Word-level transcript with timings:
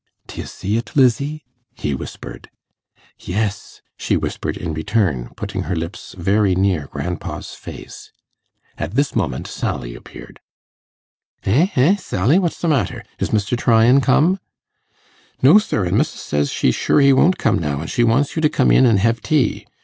'D'ye 0.25 0.45
see 0.45 0.77
it, 0.77 0.95
Lizzie?' 0.95 1.43
he 1.75 1.93
whispered. 1.93 2.49
'Yes,' 3.19 3.83
she 3.97 4.17
whispered 4.17 4.57
in 4.57 4.73
return, 4.73 5.29
putting 5.37 5.61
her 5.69 5.75
lips 5.75 6.15
very 6.17 6.55
near 6.55 6.87
grandpa's 6.87 7.53
face. 7.53 8.11
At 8.79 8.95
this 8.95 9.15
moment 9.15 9.45
Sally 9.45 9.93
appeared. 9.93 10.39
'Eh, 11.45 11.67
eh, 11.75 11.97
Sally, 11.97 12.39
what's 12.39 12.59
the 12.59 12.67
matter? 12.67 13.03
Is 13.19 13.29
Mr. 13.29 13.55
Tryan 13.55 14.01
come?' 14.01 14.39
'No, 15.43 15.59
sir, 15.59 15.85
an' 15.85 15.95
Missis 15.97 16.19
says 16.21 16.49
she's 16.51 16.73
sure 16.73 16.99
he 16.99 17.13
won't 17.13 17.37
come 17.37 17.59
now, 17.59 17.79
an' 17.81 17.85
she 17.85 18.03
wants 18.03 18.35
you 18.35 18.41
to 18.41 18.49
come 18.49 18.71
in 18.71 18.87
an' 18.87 18.97
hev 18.97 19.21
tea. 19.21 19.67